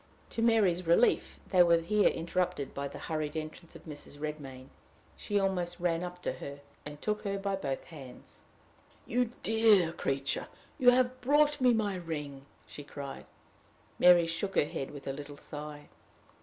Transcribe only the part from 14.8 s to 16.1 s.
with a little sigh.